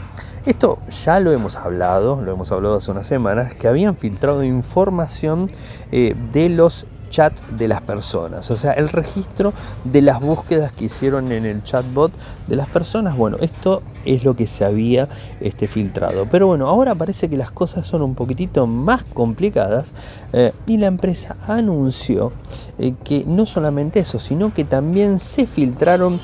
Esto 0.46 0.78
ya 1.04 1.20
lo 1.20 1.32
hemos 1.32 1.58
hablado, 1.58 2.22
lo 2.22 2.32
hemos 2.32 2.52
hablado 2.52 2.78
hace 2.78 2.92
unas 2.92 3.06
semanas, 3.06 3.54
que 3.54 3.68
habían 3.68 3.98
filtrado 3.98 4.46
información 4.46 5.50
de 5.92 6.48
los 6.48 6.86
chat 7.10 7.40
de 7.50 7.68
las 7.68 7.82
personas, 7.82 8.50
o 8.52 8.58
sea, 8.58 8.74
el 8.74 8.90
registro 8.90 9.54
de 9.84 10.02
las 10.02 10.20
búsquedas 10.20 10.72
que 10.72 10.86
hicieron 10.86 11.32
en 11.32 11.46
el 11.46 11.64
chatbot 11.64 12.12
de 12.48 12.56
las 12.56 12.68
personas. 12.68 13.16
Bueno, 13.16 13.38
esto 13.42 13.82
es 14.06 14.24
lo 14.24 14.36
que 14.36 14.48
se 14.48 14.66
había 14.66 15.08
este, 15.40 15.68
filtrado. 15.68 16.28
Pero 16.30 16.48
bueno, 16.48 16.68
ahora 16.68 16.96
parece 16.96 17.30
que 17.30 17.38
las 17.38 17.52
cosas 17.52 17.86
son 17.86 18.02
un 18.02 18.16
poquitito 18.16 18.66
más 18.68 19.04
complicadas 19.04 19.94
eh, 20.34 20.54
y 20.66 20.78
la 20.78 20.88
empresa 20.88 21.36
anunció 21.48 22.32
eh, 22.80 22.94
que 23.04 23.26
no 23.26 23.46
solamente 23.46 24.00
eso, 24.00 24.20
sino 24.20 24.54
que 24.54 24.64
también 24.64 25.20
se 25.20 25.46
filtraron 25.46 26.20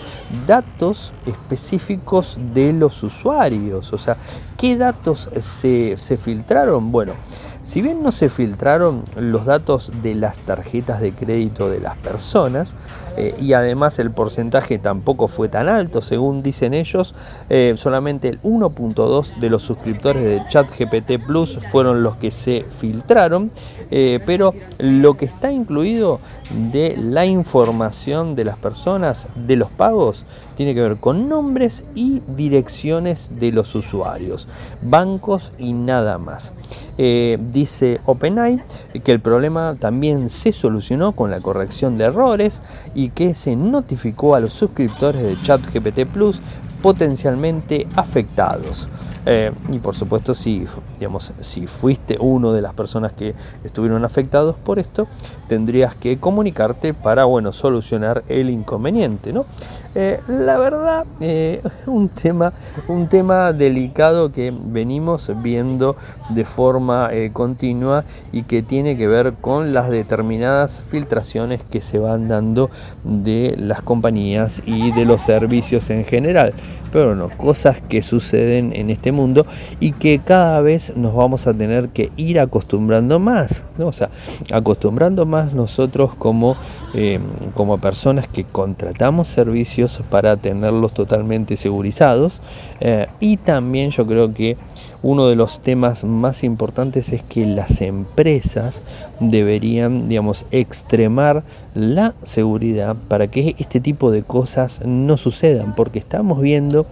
datos 0.48 1.14
específicos 1.26 2.38
de 2.54 2.74
los 2.74 3.04
usuarios. 3.04 3.94
O 3.94 3.98
sea, 3.98 4.18
¿qué 4.58 4.78
datos 4.78 5.30
se, 5.40 5.98
se 5.98 6.18
filtraron? 6.18 6.92
Bueno, 6.92 7.14
Si 7.64 7.82
bien 7.82 8.04
no 8.04 8.12
se 8.12 8.28
filtraron 8.28 9.04
los 9.16 9.46
datos 9.46 9.90
de 10.04 10.16
las 10.16 10.42
tarjetas 10.42 11.00
de 11.00 11.14
crédito 11.14 11.70
de 11.70 11.80
las 11.80 11.96
personas, 11.98 12.76
eh, 13.16 13.34
y 13.40 13.54
además 13.54 14.00
el 14.00 14.12
porcentaje 14.12 14.80
tampoco 14.80 15.30
fue 15.30 15.48
tan 15.48 15.70
alto, 15.70 16.02
según 16.02 16.44
dicen 16.44 16.74
ellos, 16.74 17.16
eh, 17.50 17.76
solamente 17.78 18.28
el 18.28 18.42
1.2 18.42 19.40
de 19.40 19.50
los 19.50 19.64
suscriptores 19.64 20.24
de 20.26 20.42
ChatGPT 20.50 21.26
Plus 21.26 21.58
fueron 21.72 22.04
los 22.04 22.18
que 22.18 22.32
se 22.32 22.66
filtraron, 22.80 23.50
eh, 23.92 24.20
pero 24.26 24.54
lo 24.80 25.16
que 25.16 25.24
está 25.24 25.50
incluido 25.50 26.20
de 26.72 26.98
la 26.98 27.26
información 27.26 28.36
de 28.36 28.44
las 28.44 28.58
personas, 28.58 29.30
de 29.36 29.56
los 29.56 29.70
pagos, 29.70 30.26
tiene 30.56 30.76
que 30.76 30.82
ver 30.82 30.98
con 30.98 31.30
nombres 31.30 31.86
y 31.96 32.22
direcciones 32.28 33.32
de 33.40 33.54
los 33.54 33.74
usuarios, 33.74 34.50
bancos 34.82 35.54
y 35.58 35.72
nada 35.72 36.18
más. 36.18 36.52
Dice 36.98 38.02
OpenAI 38.06 38.62
que 39.04 39.12
el 39.12 39.20
problema 39.20 39.76
también 39.80 40.30
se 40.30 40.52
solucionó 40.52 41.14
con 41.14 41.32
la 41.32 41.40
corrección 41.40 41.98
de 41.98 42.06
errores 42.06 42.62
y 42.94 43.10
que 43.10 43.34
se 43.34 43.56
notificó 43.56 44.36
a 44.36 44.40
los 44.40 44.54
suscriptores 44.54 45.24
de 45.24 45.42
ChatGPT 45.42 46.06
Plus 46.06 46.42
potencialmente 46.84 47.88
afectados. 47.96 48.90
Eh, 49.26 49.54
y 49.72 49.80
por 49.80 49.96
supuesto, 49.96 50.34
si, 50.34 50.66
digamos, 51.00 51.32
si 51.40 51.66
fuiste 51.66 52.18
uno 52.20 52.52
de 52.52 52.62
las 52.62 52.74
personas 52.74 53.14
que 53.14 53.34
estuvieron 53.64 54.04
afectados 54.04 54.58
por 54.58 54.80
esto, 54.80 55.08
tendrías 55.48 55.96
que 55.96 56.18
comunicarte 56.18 56.94
para 56.94 57.24
bueno, 57.24 57.54
solucionar 57.54 58.26
el 58.28 58.50
inconveniente. 58.50 59.32
¿no? 59.32 59.46
Eh, 59.96 60.20
la 60.28 60.58
verdad, 60.58 61.06
eh, 61.20 61.62
un, 61.86 62.10
tema, 62.10 62.54
un 62.88 63.08
tema 63.08 63.54
delicado 63.54 64.32
que 64.32 64.52
venimos 64.52 65.32
viendo 65.44 65.96
de 66.30 66.46
forma 66.46 67.10
eh, 67.12 67.30
continua 67.32 68.04
y 68.32 68.44
que 68.44 68.64
tiene 68.64 68.98
que 68.98 69.08
ver 69.08 69.34
con 69.40 69.74
las 69.74 69.90
determinadas 69.90 70.82
filtraciones 70.88 71.62
que 71.70 71.82
se 71.82 72.00
van 72.00 72.28
dando 72.28 72.72
de 73.04 73.56
las 73.58 73.82
compañías 73.84 74.64
y 74.66 74.92
de 74.92 75.06
los 75.06 75.22
servicios 75.22 75.90
en 75.92 76.06
general. 76.06 76.54
Pero 76.92 77.08
bueno, 77.08 77.30
cosas 77.38 77.82
que 77.82 78.02
suceden 78.02 78.72
en 78.76 78.90
este 78.90 79.12
mundo 79.12 79.46
y 79.80 79.94
que 79.94 80.22
cada 80.24 80.62
vez 80.62 80.96
nos 80.96 81.16
vamos 81.16 81.48
a 81.48 81.54
tener 81.54 81.90
que 81.90 82.12
ir 82.18 82.40
acostumbrando 82.40 83.20
más. 83.20 83.64
O 83.80 83.92
sea, 83.92 84.10
acostumbrando 84.52 85.26
más 85.26 85.54
nosotros 85.54 86.14
como, 86.14 86.56
como 87.56 87.80
personas 87.80 88.28
que 88.28 88.44
contratamos 88.44 89.28
servicios 89.28 90.02
para 90.10 90.38
tenerlos 90.38 90.94
totalmente 90.94 91.56
segurizados. 91.56 92.42
Eh, 92.80 93.08
y 93.20 93.38
también 93.38 93.90
yo 93.92 94.06
creo 94.06 94.34
que 94.34 94.58
uno 95.04 95.28
de 95.28 95.36
los 95.36 95.60
temas 95.60 96.06
más 96.06 96.44
importantes 96.46 97.12
es 97.12 97.22
que 97.22 97.46
las 97.46 97.82
empresas 97.82 98.82
deberían, 99.20 100.08
digamos, 100.08 100.46
extremar 100.52 101.44
la 101.76 102.14
seguridad 102.24 102.96
para 103.10 103.28
que 103.28 103.56
este 103.60 103.82
tipo 103.82 104.12
de 104.12 104.24
cosas 104.24 104.80
no 104.86 105.18
sucedan, 105.18 105.76
porque 105.76 106.00
estamos 106.00 106.40
viendo 106.42 106.86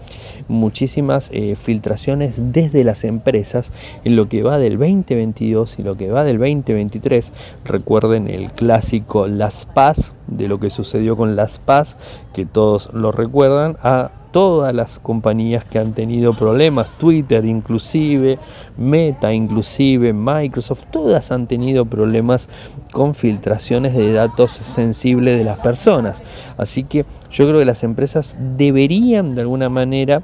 muchísimas 0.50 1.30
eh, 1.34 1.56
filtraciones 1.56 2.52
desde 2.52 2.84
las 2.84 3.06
empresas 3.06 3.72
en 4.04 4.18
lo 4.18 4.28
que 4.28 4.44
va 4.44 4.60
del 4.60 4.78
2022 4.78 5.80
y 5.80 5.84
lo 5.84 5.96
que 5.96 6.12
va 6.12 6.26
del 6.26 6.38
2023. 6.38 7.32
Recuerden 7.64 8.28
el 8.28 8.52
clásico 8.52 9.28
Las 9.28 9.66
Paz, 9.66 10.14
de 10.28 10.50
lo 10.50 10.60
que 10.60 10.70
sucedió 10.70 11.16
con 11.16 11.38
Las 11.38 11.60
Paz, 11.60 11.96
que 12.34 12.46
todos 12.46 12.90
lo 12.94 13.14
recuerdan, 13.14 13.78
a 13.84 14.12
todas 14.32 14.74
las 14.74 15.00
compañías 15.00 15.64
que 15.64 15.80
han 15.80 15.94
tenido 15.94 16.34
problemas, 16.34 16.90
Twitter 16.98 17.46
inclusive, 17.46 18.40
Meta 18.78 19.34
inclusive, 19.34 20.14
Microsoft, 20.14 20.86
todas 20.92 21.32
han 21.32 21.48
tenido 21.48 21.86
problemas 21.86 22.48
con 22.92 23.14
filtraciones 23.16 23.94
de 23.94 24.14
datos 24.14 24.52
sensibles 24.52 25.38
de 25.38 25.44
las 25.44 25.60
personas. 25.60 26.24
Así 26.58 26.84
que 26.84 27.06
yo 27.32 27.48
creo 27.48 27.60
que 27.60 27.66
las 27.66 27.84
empresas 27.84 28.38
deberían 28.58 29.36
de 29.36 29.42
alguna 29.42 29.70
manera 29.70 30.22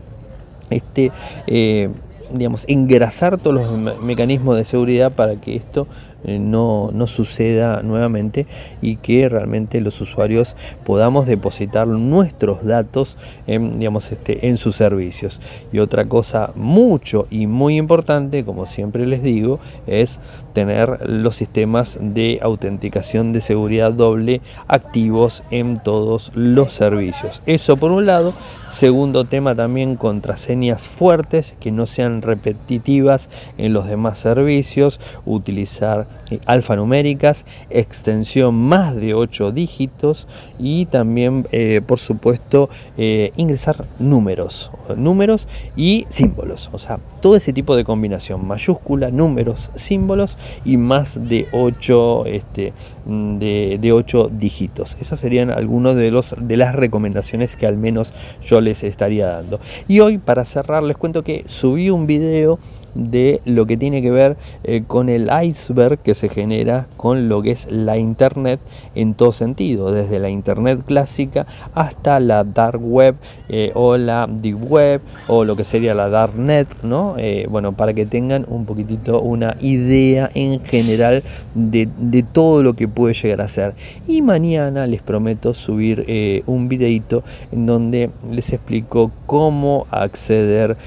este, 0.69 1.11
eh, 1.47 1.89
digamos, 2.31 2.65
engrasar 2.67 3.37
todos 3.37 3.55
los 3.55 4.01
mecanismos 4.01 4.57
de 4.57 4.65
seguridad 4.65 5.11
para 5.11 5.35
que 5.35 5.55
esto 5.55 5.87
no, 6.23 6.89
no, 6.93 7.07
suceda 7.07 7.81
nuevamente 7.83 8.45
y 8.81 8.97
que 8.97 9.29
realmente 9.29 9.81
los 9.81 10.01
usuarios 10.01 10.55
podamos 10.85 11.25
depositar 11.27 11.87
nuestros 11.87 12.65
datos 12.65 13.17
en, 13.45 13.79
digamos, 13.79 14.11
este, 14.11 14.47
en 14.47 14.57
sus 14.57 14.75
servicios. 14.75 15.39
Y 15.71 15.79
otra 15.79 16.05
cosa 16.05 16.51
mucho 16.55 17.27
y 17.29 17.47
muy 17.47 17.77
importante, 17.77 18.43
como 18.43 18.65
siempre 18.65 19.05
les 19.05 19.23
digo, 19.23 19.59
es 19.85 20.19
tener 20.53 21.07
los 21.07 21.35
sistemas 21.35 21.97
de 22.01 22.39
autenticación 22.41 23.31
de 23.31 23.41
seguridad 23.41 23.91
doble 23.91 24.41
activos 24.67 25.43
en 25.51 25.77
todos 25.77 26.31
los 26.33 26.73
servicios. 26.73 27.41
Eso 27.45 27.77
por 27.77 27.91
un 27.91 28.05
lado. 28.05 28.33
Segundo 28.65 29.25
tema 29.25 29.55
también 29.55 29.95
contraseñas 29.95 30.87
fuertes 30.87 31.55
que 31.59 31.71
no 31.71 31.85
sean 31.85 32.21
repetitivas 32.21 33.29
en 33.57 33.73
los 33.73 33.87
demás 33.87 34.19
servicios. 34.19 34.99
Utilizar 35.25 36.06
alfanuméricas, 36.45 37.45
extensión 37.69 38.55
más 38.55 38.95
de 38.95 39.13
8 39.13 39.51
dígitos 39.51 40.27
y 40.59 40.85
también, 40.87 41.47
eh, 41.51 41.81
por 41.85 41.99
supuesto, 41.99 42.69
eh, 42.97 43.31
ingresar 43.35 43.85
números, 43.99 44.71
números 44.95 45.47
y 45.75 46.05
símbolos. 46.09 46.69
O 46.73 46.79
sea, 46.79 46.99
todo 47.21 47.35
ese 47.35 47.53
tipo 47.53 47.75
de 47.75 47.83
combinación, 47.83 48.45
mayúscula, 48.45 49.11
números, 49.11 49.71
símbolos 49.75 50.37
y 50.65 50.77
más 50.77 51.27
de 51.27 51.47
8, 51.51 52.25
este, 52.25 52.73
de, 53.05 53.77
de 53.79 53.91
8 53.91 54.29
dígitos. 54.33 54.97
Esas 54.99 55.19
serían 55.19 55.49
algunas 55.49 55.95
de, 55.95 56.11
los, 56.11 56.35
de 56.37 56.57
las 56.57 56.75
recomendaciones 56.75 57.55
que 57.55 57.67
al 57.67 57.77
menos 57.77 58.13
yo 58.41 58.61
les 58.61 58.83
estaría 58.83 59.27
dando. 59.27 59.59
Y 59.87 59.99
hoy, 59.99 60.17
para 60.17 60.45
cerrar, 60.45 60.83
les 60.83 60.97
cuento 60.97 61.23
que 61.23 61.43
subí 61.47 61.89
un 61.89 62.07
video 62.07 62.59
de 62.97 63.41
lo 63.45 63.65
que 63.65 63.77
tiene 63.77 64.01
que 64.01 64.11
ver 64.11 64.37
eh, 64.63 64.83
con 64.85 65.09
el 65.09 65.29
iceberg 65.43 65.99
que 65.99 66.13
se 66.13 66.29
genera 66.29 66.87
con 66.97 67.29
lo 67.29 67.41
que 67.41 67.51
es 67.51 67.67
la 67.69 67.97
internet 67.97 68.59
en 68.95 69.13
todo 69.13 69.31
sentido, 69.31 69.91
desde 69.91 70.19
la 70.19 70.29
internet 70.29 70.81
clásica 70.85 71.45
hasta 71.73 72.19
la 72.19 72.43
dark 72.43 72.81
web 72.83 73.15
eh, 73.49 73.71
o 73.75 73.97
la 73.97 74.27
deep 74.27 74.57
web 74.69 75.01
o 75.27 75.45
lo 75.45 75.55
que 75.55 75.63
sería 75.63 75.93
la 75.93 76.09
darknet, 76.09 76.81
¿no? 76.83 77.15
Eh, 77.17 77.47
bueno, 77.49 77.73
para 77.73 77.93
que 77.93 78.05
tengan 78.05 78.45
un 78.47 78.65
poquitito 78.65 79.21
una 79.21 79.55
idea 79.61 80.29
en 80.33 80.59
general 80.61 81.23
de, 81.53 81.87
de, 81.97 82.23
todo 82.23 82.63
lo 82.63 82.73
que 82.73 82.87
puede 82.87 83.13
llegar 83.13 83.41
a 83.41 83.47
ser. 83.47 83.73
Y 84.07 84.21
mañana 84.21 84.87
les 84.87 85.01
prometo 85.01 85.53
subir 85.53 86.05
un 86.45 86.67
videito 86.67 87.23
en 87.51 87.65
donde 87.65 88.09
les 88.31 88.51
explico 88.53 89.11
cómo 89.25 89.85
acceder 89.91 90.77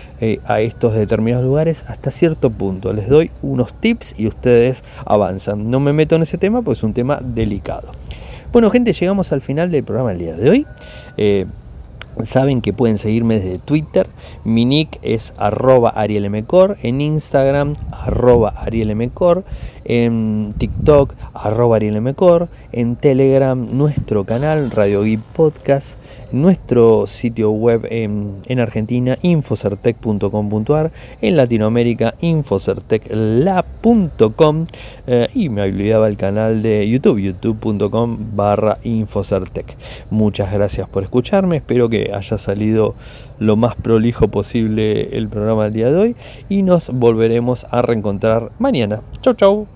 a 0.45 0.61
estos 0.61 0.95
determinados 0.95 1.45
lugares 1.45 1.85
hasta 1.89 2.11
cierto 2.11 2.51
punto. 2.51 2.93
Les 2.93 3.09
doy 3.09 3.31
unos 3.43 3.73
tips 3.75 4.15
y 4.19 4.27
ustedes 4.27 4.85
avanzan. 5.05 5.71
No 5.71 5.81
me 5.81 5.93
meto 5.93 6.17
en 6.17 6.23
ese 6.23 6.39
tema, 6.39 6.63
pues 6.63 6.79
es 6.79 6.85
un 6.85 6.93
tema 6.93 7.21
delicado. 7.23 7.93
Bueno, 8.53 8.69
gente, 8.71 8.93
llegamos 8.93 9.33
al 9.33 9.41
final 9.41 9.71
del 9.71 9.85
programa 9.85 10.11
del 10.11 10.19
día 10.19 10.35
de 10.35 10.51
hoy. 10.51 10.67
Eh, 11.17 11.47
saben 12.23 12.61
que 12.61 12.73
pueden 12.73 12.99
seguirme 12.99 13.39
desde 13.39 13.59
Twitter. 13.59 14.09
Mi 14.45 14.65
nick 14.65 14.99
es 15.03 15.33
arroba 15.39 15.91
arielmcor. 15.91 16.77
En 16.83 17.01
Instagram, 17.01 17.75
arroba 17.93 18.51
arielmcor. 18.51 19.45
En 19.85 20.53
TikTok, 20.59 21.15
arroba 21.33 21.77
arielmcor. 21.77 22.49
En 22.73 22.97
Telegram, 22.97 23.69
nuestro 23.73 24.25
canal 24.25 24.71
Radio 24.71 25.03
Geek 25.03 25.21
Podcast 25.21 25.97
nuestro 26.33 27.07
sitio 27.07 27.51
web 27.51 27.87
en, 27.91 28.41
Argentina, 28.59 29.19
infocertec.com.ar, 29.23 30.91
en 31.21 31.37
Latinoamérica, 31.37 32.15
infocertecla.com 32.21 34.67
eh, 35.07 35.29
y 35.35 35.49
me 35.49 35.63
olvidaba 35.63 36.09
el 36.09 36.17
canal 36.17 36.63
de 36.63 36.89
YouTube, 36.89 37.19
youtube.com 37.19 38.19
barra 38.35 38.79
infocertec. 38.85 39.77
Muchas 40.11 40.53
gracias 40.53 40.89
por 40.89 41.03
escucharme, 41.03 41.57
espero 41.57 41.89
que 41.89 42.13
haya 42.15 42.39
salido 42.39 42.95
lo 43.39 43.57
más 43.57 43.75
prolijo 43.75 44.29
posible 44.29 45.17
el 45.17 45.29
programa 45.29 45.65
del 45.65 45.73
día 45.73 45.91
de 45.91 45.97
hoy 45.97 46.15
y 46.49 46.63
nos 46.63 46.91
volveremos 46.91 47.67
a 47.71 47.83
reencontrar 47.83 48.53
mañana. 48.59 49.01
Chau 49.23 49.35
chau. 49.35 49.71